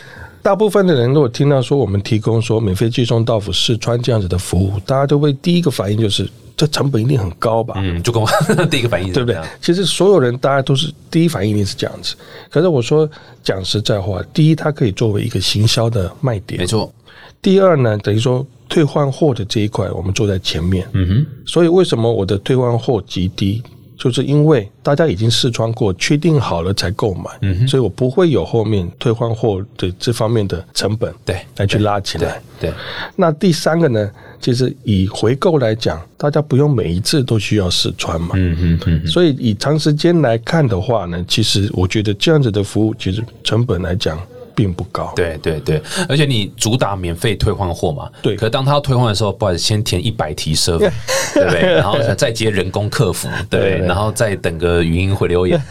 [0.46, 7.74] 大部分的人如果听到说我们提供说免费寄送到府试穿这样子的服务，大家都会第一个反应就是这成本一定很高吧？
[7.80, 8.30] 嗯，就跟我
[8.70, 9.42] 第一个反应是对不对？
[9.60, 12.16] 其实所有人大家都是第一反应一定是这样子。
[12.52, 13.10] 可是我说
[13.42, 16.94] 讲实在话，第一，它可以作为一个行销的卖点没；错，
[17.42, 20.88] 第二呢，等于说退换货的这一块，我们做在前面。
[20.94, 23.64] 嗯哼，所以为什么我的退换货极低？
[23.98, 32.42] 就是因为大家已经试穿过，确定好了才购买，嗯所以我不会有后面退换货的这方面的成本，对来去拉起来。
[32.60, 32.72] 对，
[33.16, 44.18] 那第三个呢，其实以回购来讲，大家不用每一次都需要试穿嘛，嗯嗯嗯，所以以长时间来看的话呢，其实我觉得这样子的服务，其实成本来讲
[44.56, 45.12] 并不高。
[45.16, 48.36] 对对对，而且你主打免费退换货嘛，对。
[48.36, 50.90] 可是当他要退换的时候，不好意思，先填一百题设费，
[51.34, 51.44] 对。
[51.46, 51.62] 不对？
[51.76, 55.62] 然后再接人工客服，对然后再等个语音回留言，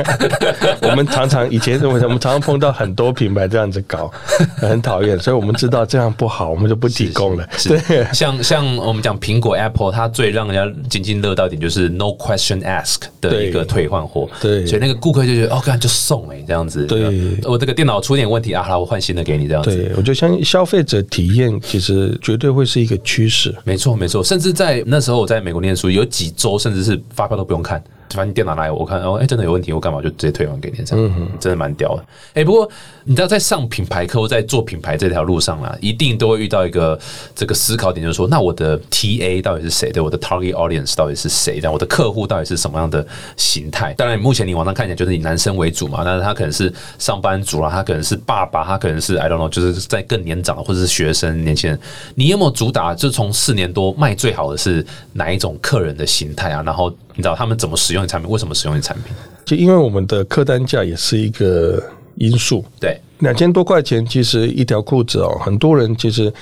[0.82, 4.10] 我们常常以前我们常常碰到很多品牌这样子搞，
[4.58, 7.46] 很讨厌，所以我们知道这样不好，我们就不提供了。
[7.56, 14.64] 是像像我们讲苹果 Apple，它最让人家津津乐道一点就是 no question ask 的一个退换货，对。
[14.66, 17.36] 所以那个顾客就觉得哦，干就送哎、这样子，对。
[17.44, 23.54] 我这个电脑出点问题啊，好我换新的给你这样子，对，我就相信消费者体验，其实绝对会是一个趋势。
[23.64, 32.04] 没错，没错，甚至在那时候我在美国念书，有几周甚至是发票都不用看，反正你电脑来我看，哦，哎、真的有问题，我干嘛就直接退还给你，这样，真的蛮屌的。
[32.34, 32.68] 哎、不过
[33.04, 36.98] 你知道，在上品牌课或在做品牌这条路上啊，一定都会遇到一个
[37.34, 39.90] 这个思考点，就是说，那我的 TA 到底是谁？
[39.90, 41.60] 对，我的 target audience 到底是谁？
[41.62, 43.94] 但我的客户到底是什么样的形态？
[43.94, 51.78] 当然，目前你网上看起来就是以男生为主嘛，但是他可能是上班族啦，他可能是爸爸，他可能是 I don't know，就是在更年长或者是学生、年轻人。
[52.14, 52.94] 你有没有主打？
[52.94, 56.62] 就从四年多卖最好的是哪一种客人的形态啊？
[56.64, 58.30] 然后你知道他们怎么使用你产品？
[58.30, 59.12] 为什么使用你产品？
[59.44, 61.82] 就因为我们的客单价也是一个
[62.14, 66.32] 因素，对，两千多块钱，其实一条裤子哦，很多人其实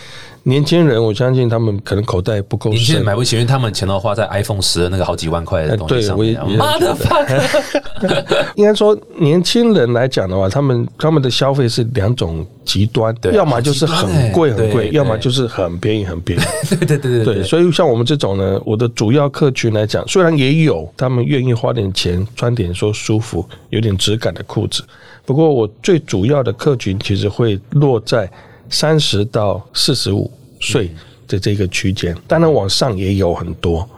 [0.43, 3.05] 年轻人，我相信他们可能口袋不够深年轻人。
[3.05, 8.53] 买不起，因为他们钱都花在 iPhone 十的那个好几万块的东西上面妈的 fuck！
[8.55, 16.43] 应该说，年轻人来讲的话，他们他们的消费是两种极端，对要么就是很贵很贵，要么就是很便宜很便宜。
[16.69, 24.85] 对对对对对，所以像我们这种呢，我的主要客群来讲，虽然也有他们愿意花点钱穿点说舒服、有点质感的裤子，
[25.25, 28.29] 不过我最主要的客群其实会落在
[28.69, 30.29] 三十到四十五
[30.61, 30.91] 岁
[31.29, 33.89] 的这个区间，当然往上也有很多。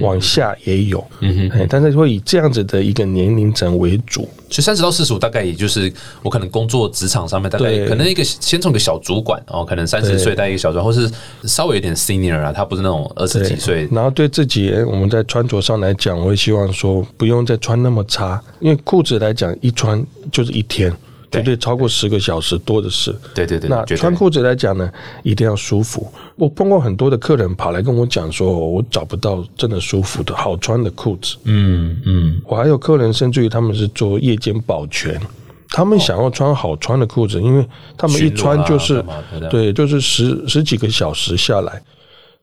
[0.00, 10.18] 往下也有，嗯哼，但是会以这样子的一个年龄层为主，所以三十到四十五大概也就是我可能工作职场上面大概可能一个先从一个小主管哦，可能三十对。
[10.18, 11.10] 岁带一个小主管，或是
[11.48, 13.88] 稍微有点 senior 啊，他不是那种二十几岁。
[13.90, 20.96] 然后对自己，我们在穿着上来讲，我会希望说不用再穿那么差，因为裤子来讲，一穿就是一天，对
[21.32, 23.12] 绝对超过十个小时多的是。
[23.34, 24.88] 对对对，那穿裤子来讲呢，
[25.22, 26.12] 一定要舒服。
[26.36, 31.36] 我碰过很多的客人跑来跟我讲说，我找不到真的舒服的好穿的裤子。
[31.44, 35.20] 嗯嗯，我还有客人，甚至于他们是做夜间保全，
[35.68, 37.66] 他们想要穿好穿的裤子，因为
[37.96, 39.04] 他们一穿就是
[39.50, 41.82] 对，就是十十几个小时下来，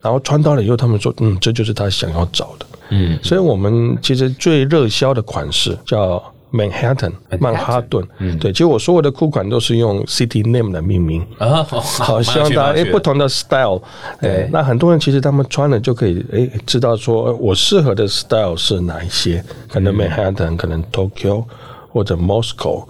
[0.01, 2.65] 然后穿到了以后，他们说，嗯，这就是他想要找的。
[2.91, 11.25] 嗯，所以我们其实最热销的款式叫 Manhattan 曼哈顿，嗯对，其实我所有的裤款都是用 city name 来命名。
[11.37, 13.79] 啊，好，好，希望大家诶不同的 style，
[14.19, 21.43] 对诶，那很多人其实他们穿了就可以诶知道说呃我适合的 style 是哪一些，可嗯能 Manhattan，可能 Tokyo
[21.91, 22.83] 或者 Moscow，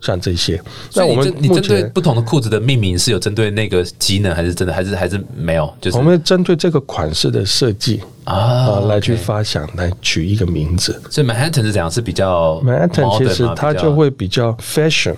[0.00, 0.60] 像这些。
[0.94, 5.72] 那我们你针对不同的裤子的命名是有针对那个机能，还是真的还是还是没有？
[5.80, 11.00] 就是我们针对这个款式的设计啊啊来去发想，来取一个名字。
[11.10, 11.90] 所以 Manhattan 是怎样？
[11.90, 15.14] 是比较 Manhattan 其实它就会比较 fashion。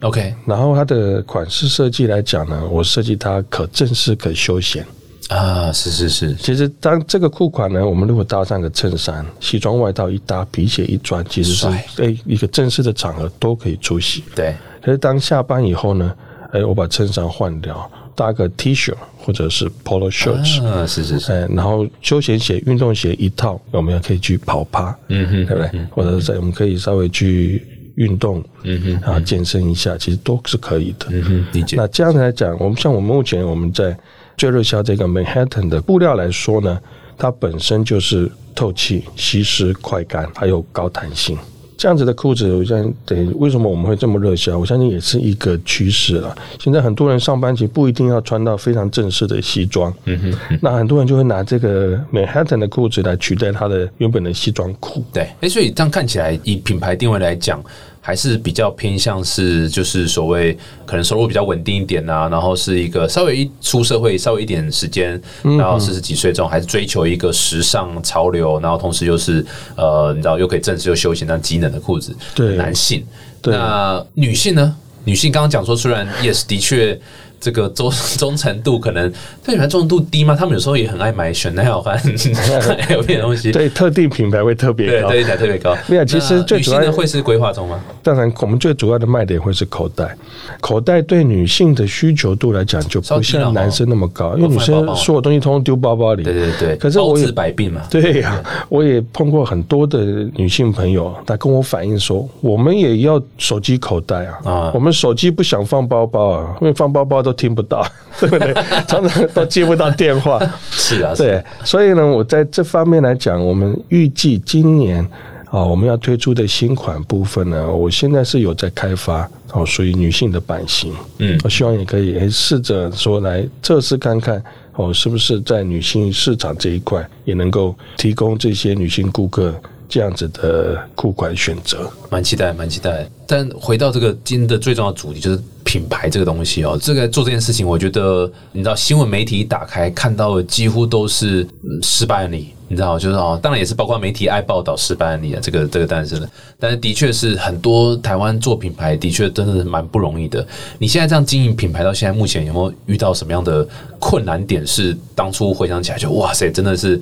[0.00, 4.86] OK 然后它的款式设计来讲呢，我设计它可正式可休闲。
[5.28, 14.24] 啊，是是是，其实当这个裤款呢，我们如果搭上个衬衫、西装外套一搭，皮鞋一穿，其实是帅哎一个正式的场合都可以出席。
[14.34, 16.14] 对，可是当下班以后呢，
[16.52, 25.86] 哎，我把衬衫换掉，搭个 T 恤或者是 Polo shirts，、啊，是是是，哎，然后休闲鞋、运动鞋一套，我们也可以去跑趴，嗯哼对不对？
[25.90, 31.06] 或者是我们可以稍微去运动，嗯哼，啊，健身一下，其实都是可以的。
[31.10, 33.96] 嗯哼，理解那这样子来讲，我们像我们目前我们在
[34.36, 36.80] 最热销这个 Manhattan 的布料来说呢，
[37.16, 41.38] 它本身就是透气、吸湿、快干，还有高弹性。
[41.78, 44.58] 这样子的裤子，我相信对为什么我们会这么热销？
[44.58, 46.36] 我相信也是一个趋势了。
[46.58, 55.04] 现在很多人上班其实不一定要穿到非常正式的西装，嗯哼，那很多人就会拿这个 Manhattan 的裤子来取代他的原本的西装裤。
[55.12, 57.62] 对，哎，所以这样看起来，以品牌定位来讲，
[58.08, 69.44] 还是比较偏向是就是所谓可能收入比较稳定一点啊，然后是一个稍微一出社会稍微一点时间，然后四十几岁这种，还是追求一个时尚潮流，然后同时又是
[69.76, 72.16] 呃，你知道又可以正式又休闲但机能的裤子。
[72.34, 73.04] 对男性，
[73.42, 74.74] 那女性呢？
[75.04, 76.98] 女性刚刚讲说，虽然 yes 的确
[77.40, 79.10] 这个忠忠诚度可能
[79.44, 80.36] 对品牌忠诚度低吗？
[80.38, 85.76] 他们有时候也很爱买 Chanel 和 LV 的东西，对特定品牌会特别高，对对，才特别高。
[85.86, 87.80] 没有其实最主要的会是规划中吗？
[88.02, 90.16] 当然，我们最主要的卖点会是口袋。
[90.60, 96.22] 口袋对女性的需求度来讲，就不像男生那么高，因为女生所有东西通通丢包包里。
[96.24, 97.82] 对对对，可是我也百病嘛。
[97.90, 99.98] 对呀、我也碰过很多的
[100.34, 107.86] 女性朋友，她跟我反映说，我们也要手机口袋啊，啊我们手机不想放包包啊，因为放包包都听不到，
[108.18, 108.54] 对不对？
[108.86, 110.40] 常常都接不到电话。
[110.72, 115.06] 是啊，对，所以呢，我在这方面来讲，我们预计今年
[115.50, 124.42] 啊，我们要推出的新款部分呢，我现在是有在开发哦，属于女性的版型，嗯我希望也可以诶试着说来测试看看
[124.76, 129.54] 哦，是不是在女性市场这一块也能够提供这些女性顾客
[129.88, 131.90] 这样子的裤管选择。
[132.10, 133.08] 蛮期待，蛮期待。
[133.26, 136.78] 但回到这个今天的最重要的主题，就是品牌这个东西哦。
[136.80, 146.28] 这个做这件事情，我觉得你知道，新闻媒体一打开看到的几乎都是、嗯失败案例，你知道，就是哦，当然也是包括媒体爱报道失败案例啊，这个这个当然是的。
[146.58, 150.46] 但是的确是很多台湾做品牌，的确真的是蛮不容易的。
[150.78, 153.66] 你现在这样经营品牌到现在，目前有没有遇到什么样的
[153.98, 154.66] 困难点？
[154.66, 156.98] 是当初回想起来就哇塞，真的是。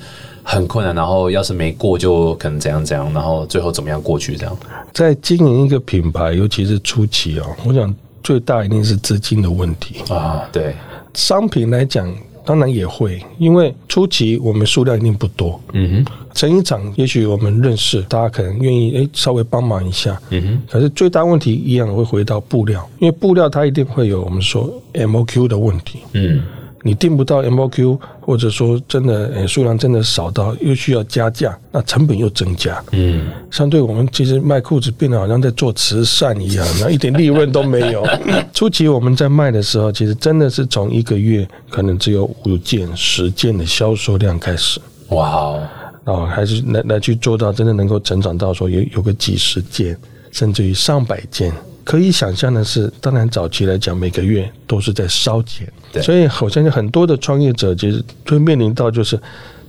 [0.48, 4.56] 很困难，然后要是没过，就可能怎样怎样，然后最后怎么样过去这样。
[4.94, 9.96] 在经营一个品牌，尤其是初期哦，我想最大一定是资金的问题。
[10.08, 10.76] 啊，对，
[11.14, 15.60] 商品来讲，当然也会，因为初期我们数量一定不多。
[15.72, 20.16] 嗯哼，成衣厂也许我们认识，大家可能愿意诶稍微帮忙一下。
[20.30, 25.98] 嗯哼，可是最大问题一样会回到布料，因为布料它一定会有我们说 MOQ 的问题。
[26.12, 26.40] 嗯，
[26.86, 32.80] 你订不到 MOQ，或者说真的诶数量真的少到又需要加价，那成本又增加。
[32.92, 38.06] 嗯，相对我们其实卖裤子变得好像在做慈善一样，然后一点利润都没有。
[38.54, 45.62] 初期我们在卖的时候，其实真的是从一个月可能只有五件、十件的销售量开始，哇哦，
[46.04, 49.98] 然后还是来来去做到真的能够成长到说有有个几十件，
[50.30, 51.52] 甚至于上百件。
[51.86, 56.02] 可以想象的是，当然早期来讲，每个月都是在烧钱，对。
[56.02, 59.16] 所以我相信很多的创业者其实会面临到就是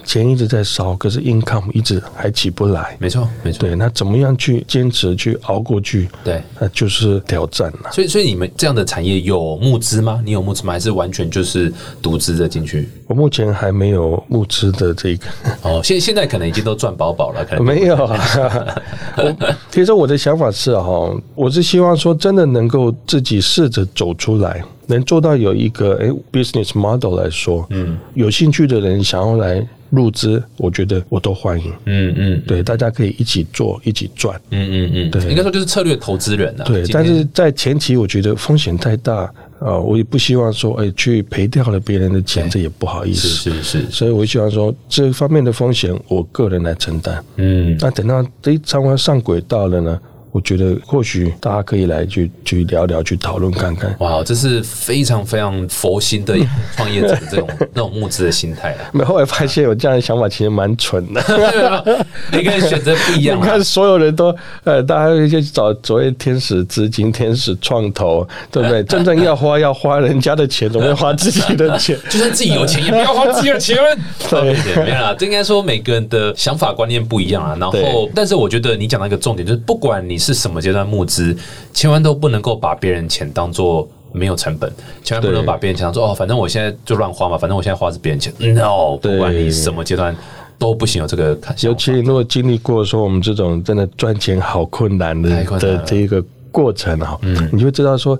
[0.07, 2.95] 钱一直在烧，可是 income 一直还起不来。
[2.97, 6.07] 没错，没错，对，那怎么样去坚持去熬过去？
[6.23, 6.41] 对。
[6.59, 7.91] 那就是挑战了。
[7.91, 10.21] 所以，所以你们这样的产业有募资吗？
[10.23, 10.71] 你有募资吗？
[10.73, 12.87] 还是完全就是独资的进去？
[13.05, 15.27] 我目前还没有募资的这个，
[15.61, 18.17] 哦，现现在可能已经都赚饱饱了，可能没有啊。
[19.17, 19.35] 我
[19.69, 31.71] 其实我的想法是哈，我是希望说真的能够自己试着走出来，能做到有一个诶 business model 来说，嗯，有兴趣的人想要来入资，我觉得我都欢迎。
[31.85, 34.39] 嗯嗯对，大家可以一起做，一起赚。
[34.51, 36.63] 嗯嗯嗯，对应该说就是策略投资人啊。
[36.65, 43.27] 对，但是在前期，我觉得风险太大啊、我也不希望说，哎，去赔掉了别人的钱，这也不好意思。
[43.27, 47.23] 是是是，所以我希望说，这方面的风险我个人来承担。
[47.37, 49.99] 嗯，那等到这一仓完上轨道了呢，
[50.37, 53.95] 我觉得或许大家可以来去去聊聊，去讨论看看。
[53.97, 56.37] 哇，这是非常非常佛心的
[56.75, 58.85] 创业者的这种 那种募资的心态啊。
[58.93, 62.07] 没有后来发现有这样的想法，其实蛮蠢的。
[62.31, 63.45] 每个人选择不一样你啊。
[63.47, 64.27] 看，所有人都
[64.63, 68.83] 呃，大家去找所谓天使资金、天使创投，对不对？
[68.85, 71.97] 真正要花要花人家的钱，总会花自己的钱。
[72.11, 73.75] 就算自己有钱，也不要花自己的钱。
[74.29, 77.57] 对对，没有啦，这应该说每个人的想法观念不一样啊。
[77.59, 81.35] 然后，但是我觉得你讲到一个重点，就是不管你是什么阶段募资，
[81.73, 83.87] 千万都不能够把别人钱当做。
[84.13, 84.71] 没有成本，
[85.03, 88.33] 千万不能把别人钱当做哦，反正我现在就乱花嘛，反正我现在花的是别人钱。
[88.55, 90.15] No，不管你什么阶段
[90.57, 91.73] 都不行有这个看想法。
[91.73, 98.17] 尤其如果经历过说我们这种真的赚钱好困难的太困难了的这一个过程啊，嗯，你就会知道说，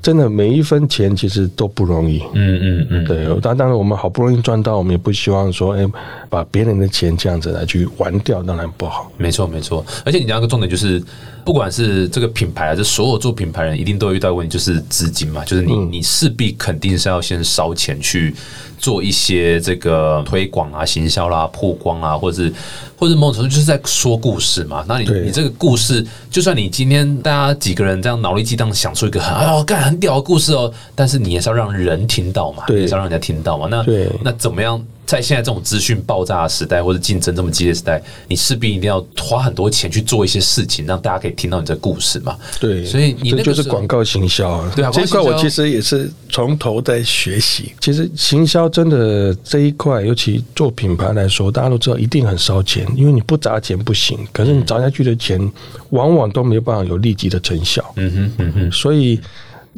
[0.00, 2.22] 真的每一分钱其实都不容易。
[2.34, 5.84] 嗯嗯嗯，对，当当然我们好不容易赚到，我们也不希望说，哎，
[6.28, 9.10] 把别人的钱这样子来去玩掉，当然不好。
[9.16, 9.84] 没错，没错。
[10.04, 11.02] 而且你讲到一个重点，就是
[11.44, 18.34] 不管是这个品牌，还是所有做品牌人，一定都会遇到问题，就是资金嘛，就是你、你势必肯定是要先烧钱去
[18.78, 22.52] 做一些这个推广啊、行销啦、曝光啊，或者是
[22.96, 24.84] 或者某种程度就是在说故事嘛。
[24.88, 33.68] 那你你这个故事，就算你今天大家几个人这样脑力激荡想出一个很哎呦干很屌的故事哦，但是你也是要让人听到嘛，对也是要让人家听到嘛。
[33.70, 34.82] 那对那怎么样？
[35.10, 42.36] 在现在这种资讯爆炸的时代，或者竞争这么激烈的时代，你势必一定要花很多钱去做一些事情，让大家可以听到你的故事嘛。
[42.60, 44.72] 对，所以你那这就是广告行销啊。
[44.76, 47.72] 对啊这一块我其实也是从头在学习。
[47.80, 54.16] 其实行销真的这一块，尤其做品牌来说，大家都知道一定很烧钱，因为你不砸钱不行。
[54.32, 55.40] 可是你砸下去的钱，
[55.88, 57.84] 往往都没有办法有立即的成效。
[57.96, 59.18] 嗯哼，嗯哼，所以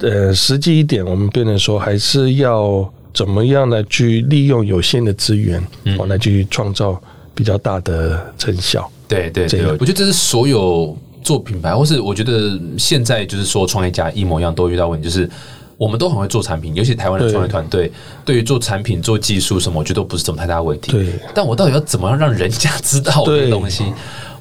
[0.00, 5.62] 呃，实际一点，我们变成说还是要怎么样来去利用有限的资源，
[5.98, 7.00] 我来去创造
[7.34, 8.90] 比较大的成效。
[9.08, 15.28] 对对对，我觉得这是所有做品牌，或是我觉得现在就是说创业家一模一样都遇到问题，就是
[15.76, 17.92] 我们都很会做产品，尤其台湾的创业团队，
[18.24, 20.92] 对于做产品、做技术什么，我觉得都不是什么太大问题。
[20.92, 23.84] 对，但我到底要怎么样让人家知道我的东西？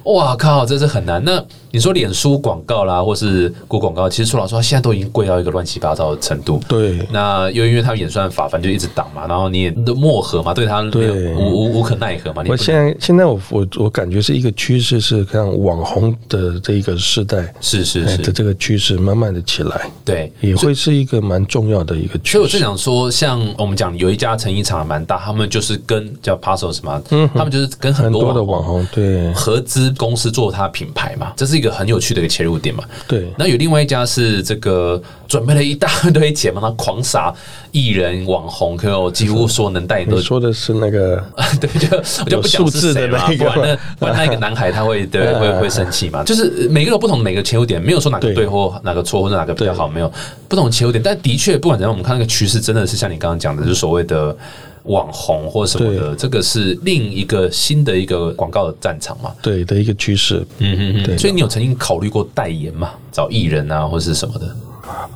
[0.04, 1.22] 哇靠，这是很难。
[1.22, 6.60] 那你说脸书广告啦，或是过广告，其实说老实话，现在都已经贵到一个乱七八糟的程度。
[6.68, 12.42] 对，那又因为他演算法，反正就一直挡嘛，然后你也都漠河嘛，对他对无无无可奈何嘛。
[12.48, 22.32] 我现在现在我我我感觉是一个趋势，是像网红的这一个时代，是是是的这个趋势慢慢的起来，对，也会是一个蛮重要的一个趋势。
[22.32, 30.68] 所以我就想说，像我们讲有一家成衣厂蛮大，他们就是跟叫 Puzzles 嘛，嗯，他们就是跟很多的网红对合资公司做他。
[30.72, 32.84] 品牌嘛，这是一个很有趣的一个切入点嘛。
[33.08, 37.32] 对，那有另外一家是这个准备了一大堆钱嘛，他狂撒
[37.70, 40.10] 艺人、网红，可有几乎说能代言。
[40.10, 41.24] 你说的是那个
[41.58, 46.22] 对，就我就不讲是谁嘛，不然那不然那个男孩他会对会 会生气嘛。
[46.24, 50.12] 就是每个都不同，每个切入点没有说哪个对或哪个错或者哪个比较好，没有
[50.48, 51.02] 不同切入点。
[51.02, 54.36] 但的确，不管怎样，我们看那个趋势，真的是像你刚刚讲的，就是所谓的。
[54.84, 59.34] 网红或什么的，这个是另一个新的一个广告的战场嘛？
[59.42, 60.44] 对的一个趋势。
[60.58, 61.18] 嗯嗯嗯。
[61.18, 62.90] 所以你有曾经考虑过代言嘛？
[63.10, 64.56] 找艺人啊，或是什么的？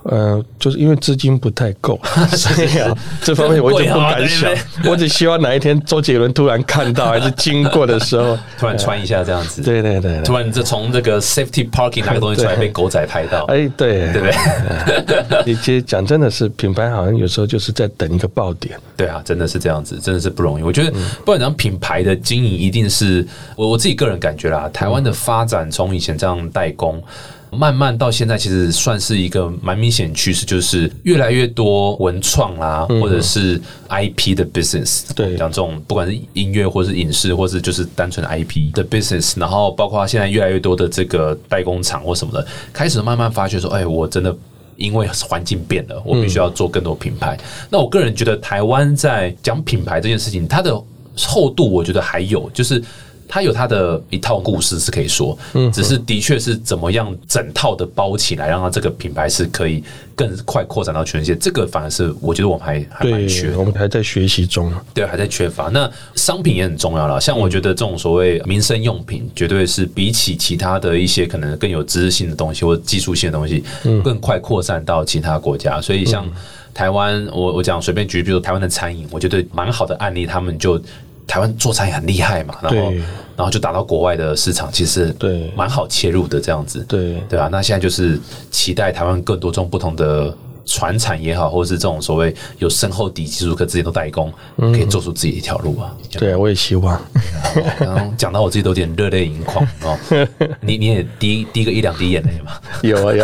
[0.05, 1.99] 呃，就是因为资金不太够，
[2.33, 4.51] 所以啊，这方面我就不敢想。
[4.85, 9.63] 我只希望哪一天周杰伦突然看到还是经过的时候， 突然穿一下这样子。
[9.63, 10.23] 对对对。
[10.23, 13.45] 突然这从这个 safety parking 拿个东西出来被狗仔拍到。
[13.45, 15.25] 哎，对对不对？
[15.45, 18.79] 你其实讲真的是品牌，好像有时候就是在等一个爆点。
[18.97, 20.63] 对啊，真的是这样子，真的是不容易。
[20.63, 23.27] 我觉得不管讲品牌的经营，一定是
[23.57, 24.69] 我我自己个人感觉啦。
[24.73, 27.03] 台湾的发展从以前这样代工。
[27.51, 44.37] 慢慢到现在，其实算是一个蛮明显趋势，就是越来越多文创啦，或者是 IP 的 business，对，像这种不管是音乐或是影视，或是就是单纯的 IP 的 business，然后包括现在越来越多的这个代工厂或什么的，开始慢慢发觉说，哎，我真的
[44.77, 47.39] 因为环境变了，我必须要做更多品牌。
[47.71, 50.79] 那我个人觉得，台湾在讲品牌这件事情，它的
[51.17, 52.83] 厚度，我觉得还有就是。
[53.29, 59.83] 他有他的一套故事是可以说，嗯，只是的确是怎么样整套的包起来，让他这个品牌是可以
[60.15, 61.35] 更快扩展到全世界。
[61.37, 65.69] 这个反而是我觉得我们还还蛮缺，我们还在学习中，对，还在缺乏。
[65.69, 75.81] 那商品也很重要了，像我觉得这种所谓民生用品，绝对是比起其他的一些可能更有知识性的东西或技术性的东西，嗯，更快扩散到其他国家。
[75.81, 76.27] 所以像
[76.73, 80.81] 台湾，我我讲随便举，比如台湾的餐饮，我觉得蛮好的案例，他们就。
[81.27, 82.93] 台湾做餐也很厉害嘛，然后
[83.37, 87.49] 然后就打到国外的市场，其实对蛮好切入的这样子，对对啊？
[87.51, 88.19] 那现在就是
[88.51, 95.95] 期待台湾更多这种不同的传产也好，或者是这种所谓有深厚底技术，可自己都代工，可以做出自己一条路啊。
[96.13, 97.01] 对，我也希望。
[97.79, 99.99] 刚刚讲到我自己都有点热泪盈眶哦，
[100.61, 102.53] 你你也滴滴个一两滴眼泪吗？
[102.83, 103.17] 有啊有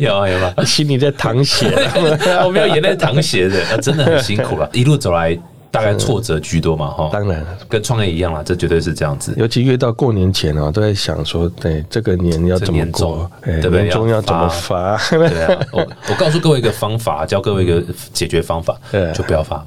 [0.00, 0.54] 有啊 有啊？
[0.64, 1.68] 心里在淌血，
[2.44, 5.38] 我没有眼泪淌血的，真的很辛苦了，一路走来。
[5.74, 9.34] 大概挫折居多嘛，哈，当然跟创业一样啦，这绝对是这样子。
[9.36, 13.82] 尤其越到过年前哦，都在想说，对这个年要怎么过，对不对？
[13.82, 14.96] 年终要怎么发？
[15.10, 18.78] 对啊，我我告诉各位一个方法，教各位一个解决方法，
[19.12, 19.64] 就不要发嘛。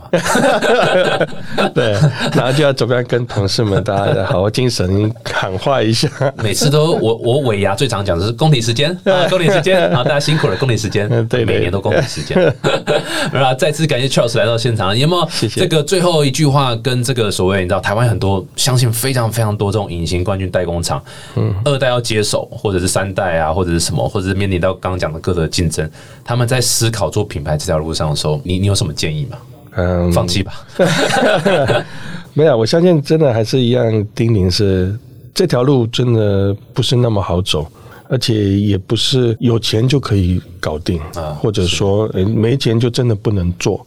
[1.76, 1.92] 对，
[2.34, 6.08] 然后就要怎么样跟同事们大家好好精神喊话一下。
[6.42, 12.38] 每次都我我尾牙最常讲的是工体时间 啊，工体时间啊，大家辛苦了，工体时间， 对，每年都工体时间。
[13.34, 15.30] 啊，再次感谢 Charles 来到现场，有没有？
[15.30, 15.97] 谢谢这个最。
[15.98, 21.04] 最后一句话跟这个所谓，你知道，台湾很多相信非常非常多这种隐形冠军代工厂，
[21.36, 25.90] 嗯，二代要接手，或者是三代啊，或者是什么，或者是面临到刚刚讲的各个竞争，
[26.24, 29.38] 他们在思考做品牌这条路上的时候，你你有什么建议吗？
[29.72, 30.54] 嗯，放弃吧。
[32.36, 33.84] 没有，我相信真的还是一样
[34.14, 34.96] 叮咛是
[35.34, 37.66] 这条路真的不是那么好走，
[38.08, 43.84] 而且也不是有钱就可以搞定啊，或者说没钱就真的不能做。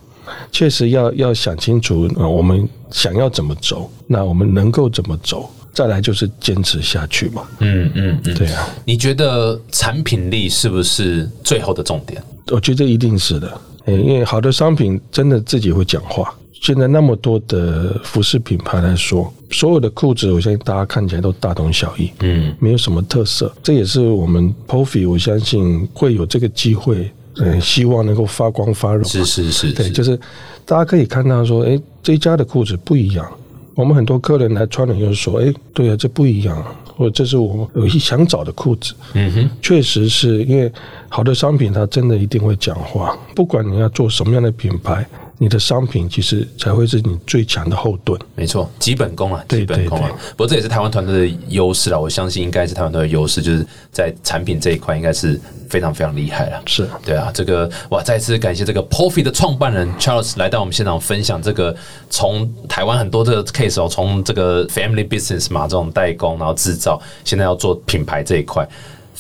[0.53, 7.43] 确实要要想清楚，我们想要怎么走，那我们能够怎么走，再来就是坚持下去嘛。
[7.61, 8.69] 嗯嗯嗯，对啊。
[8.85, 12.23] 你觉得产品力是不是最后的重点？
[12.49, 16.35] 我觉得一定是的，因为好的商品真的自己会讲话。
[16.63, 23.51] 现在那么多的服饰品牌来说，所有的裤子，我相信大家看起来都大同小异，嗯，没有什么特色。
[23.63, 27.11] 这也是我们 Pofi，我相信会有这个机会。
[27.45, 29.03] 嗯，希望能够发光发热。
[29.05, 30.19] 是是是，对，就是
[30.65, 33.27] 大家可以看到说，哎，这家的裤子不一样。
[33.75, 36.63] 我们很多客人来穿了，就是说，哎，对啊，这不一样。
[36.97, 38.93] 或者这是我有一想找的裤子。
[39.15, 40.71] 嗯哼，确实是因为
[41.13, 43.19] 好的商品，它真的一定会讲话。
[43.35, 45.05] 不管你要做什么样的品牌，
[45.39, 48.19] 你的商品其实才会是你最强的后盾。
[48.37, 50.31] 没错，基本功啊，基本功啊对。
[50.31, 55.39] 不过这也是台湾团队的优势啦，我相信应该是台湾团队的优势，就是在产品这一块应该是
[55.69, 56.63] 非常非常厉害了。
[56.65, 61.75] 是对啊，这个哇，再次感谢这个 Pofi 的创办人 Charles 来到我们现场分享这个
[62.09, 68.65] 从台湾很多这个 case 哦，从这个 family business 嘛，这种代工然后制造，现在要做品牌这一块。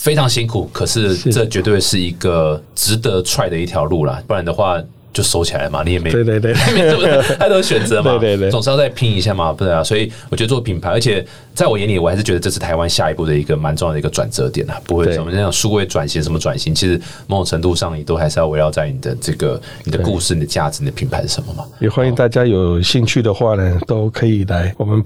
[0.01, 1.31] 非常辛苦，可是是。
[1.31, 4.83] 这绝对是一个值得 try 的一条路啦，不然的话
[5.13, 6.55] 就收起来嘛，你也没对对对。
[6.73, 8.51] 没什么 太多选择嘛，对对对。
[8.51, 11.23] 总是要再拼一下嘛，对啊，所以我觉得做品牌，而且
[11.55, 15.13] 在我眼里，我还是觉得这是台湾下一步的一个蛮重要的一个转折点啊，不会对。
[15.13, 21.67] 什么那种数位转型什么转型，其实某种程度上你都还是要围绕在你的这个你的故事、你的价值、你的品牌是什么嘛。
[21.79, 25.03] 也欢迎大家有兴趣的话呢，都可以来我们啊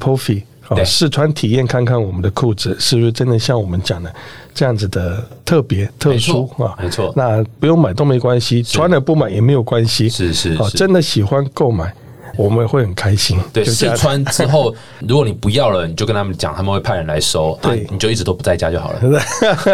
[0.85, 4.13] 试穿体验看看我们的裤子是不是真的像我们讲的
[4.55, 6.75] 这样子的特别特殊啊？
[6.81, 10.07] 没错那不用买都没关系，穿了不买也没有关系。
[10.07, 11.93] 啊，是是是真的喜欢购买，
[12.37, 13.39] 我们会很开心。
[13.53, 14.75] 对，就试穿之后，
[15.07, 19.21] 如果你不要了，你就跟他们讲，他们会派人来收，啊对，你就一直都不在家就好了。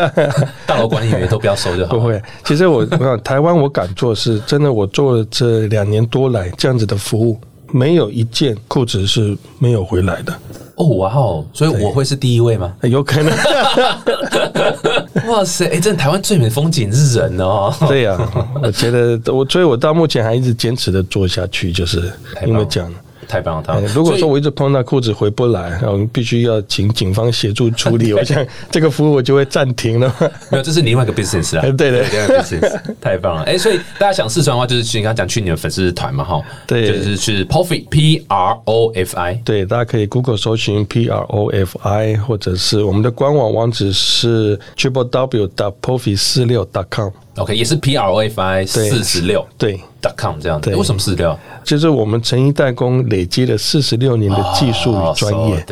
[0.66, 1.98] 大楼管理员都不要收就好了。
[1.98, 7.38] 不会，其实我我想台湾我敢做是真的，我做了这两年多来这样子的服务，
[7.72, 10.32] 没有一件裤子是没有回来的，
[10.76, 12.74] 哦，哇哦，所以我会是第一位吗？
[12.82, 13.32] 有可能。
[15.28, 17.72] 哇塞，哎，真的台湾最美的风景是人哦。
[17.88, 18.18] 对呀、
[18.62, 22.12] 我觉得我，所以我到目前还一直坚持的做下去，就是
[22.46, 22.92] 因为这样。
[23.30, 23.92] 太棒了，太哎棒了！
[23.94, 30.12] 如果说我一直碰到裤子回不来，我们必须要请警方协助处理，我想 这个服务我就会暂停了。
[30.50, 31.62] 没有，这是另外一个 business 啦。
[31.62, 33.42] 哎对对另外一个 business， 太棒了！
[33.44, 45.46] 哎，所以大家想试穿的话，就是去你刚刚讲去你的粉丝团嘛，哈，对就是去 Profi P R O F I，对，大家可以 Google 搜寻 P R O F I，或者是我们的官网网址是 triple w
[45.56, 47.10] dot profi 四六 dot com。
[47.36, 49.80] OK，也是 P R O F I 四十六对，dot
[50.16, 50.74] com 这样子。
[50.74, 51.38] 为什么四十六？
[51.64, 55.64] 就是我们成衣代工累积了四十六年的技术与专业，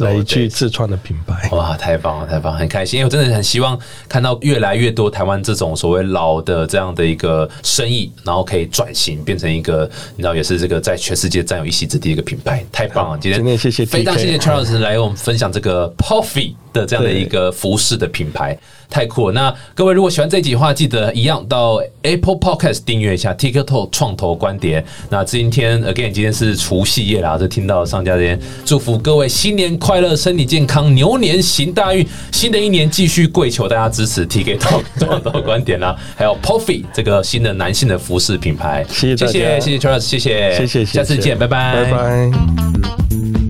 [0.00, 1.48] 来去去自创的品牌。
[1.50, 3.78] 哇，太棒了，太棒了，很开心，因为我真的很希望
[4.08, 13.18] 看到越来越多台湾这种所谓老的这样的一个生意，然后可以转型变成一个，你知道，也是这个在全世界占有一席之地的一个品牌，太棒了！
[13.18, 18.58] 今天谢谢非常谢谢 Charles 来我们分享这个 Puffy 的这样的一个服饰的品牌，
[18.94, 19.32] 太酷了。
[19.32, 24.84] 那各位如果喜欢这一集的话，记得一样到 Apple Podcast 订阅一下 TikTok 创投观点。
[25.10, 38.86] 那今天 again 今天是除夕夜啦，就听到上家这边，祝福各位新年快乐，身体健康，牛年行大运，新的一年继续跪求大家支持 TikTok 创投观点啦，还有 Puffy 这个新的男性的服饰品牌。
[38.88, 43.43] 谢谢谢谢谢谢 Charles，谢谢，谢谢下次见，拜拜，拜拜。